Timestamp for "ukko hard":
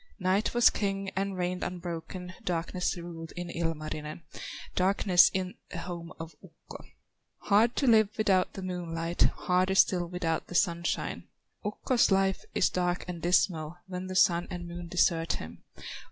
6.43-7.75